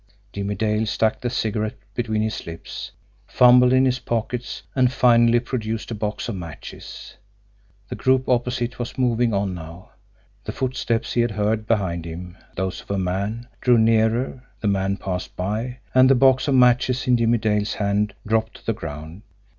Jimmie 0.33 0.55
Dale 0.55 0.87
stuck 0.87 1.21
the 1.21 1.29
cigarette 1.29 1.77
between 1.93 2.23
his 2.23 2.47
lips, 2.47 2.89
fumbled 3.27 3.71
in 3.71 3.85
his 3.85 3.99
pockets, 3.99 4.63
and 4.73 4.91
finally 4.91 5.39
produced 5.39 5.91
a 5.91 5.93
box 5.93 6.27
of 6.27 6.33
matches. 6.35 7.17
The 7.87 7.93
group 7.93 8.27
opposite 8.27 8.79
was 8.79 8.97
moving 8.97 9.31
on 9.31 9.53
now; 9.53 9.91
the 10.43 10.53
footsteps 10.53 11.13
he 11.13 11.21
had 11.21 11.29
heard 11.29 11.67
behind 11.67 12.05
him, 12.05 12.35
those 12.55 12.81
of 12.81 12.89
a 12.89 12.97
man, 12.97 13.47
drew 13.61 13.77
nearer, 13.77 14.43
the 14.59 14.67
man 14.67 14.97
passed 14.97 15.35
by 15.35 15.77
and 15.93 16.09
the 16.09 16.15
box 16.15 16.47
of 16.47 16.55
matches 16.55 17.05
in 17.05 17.15
Jimmie 17.17 17.37
Dale's 17.37 17.75
hand 17.75 18.15
dropped 18.25 18.55
to 18.55 18.65
the 18.65 18.73
ground. 18.73 19.21